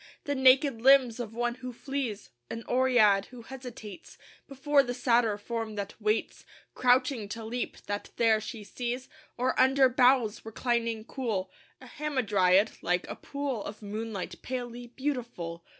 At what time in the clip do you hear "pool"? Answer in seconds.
13.15-13.63